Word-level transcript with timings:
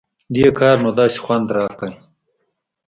دې 0.33 0.47
کار 0.59 0.75
نو 0.83 0.89
داسې 0.99 1.17
خوند 1.23 1.47
راکړى 1.57 1.93
و. 1.97 1.99